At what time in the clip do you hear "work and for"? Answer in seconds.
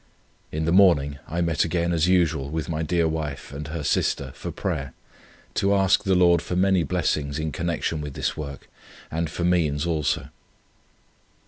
8.35-9.43